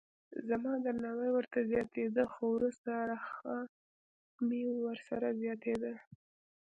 [0.47, 3.55] زما درناوی ورته زیاتېده خو وروسته رخه
[4.47, 5.93] مې ورسره زیاتېدله.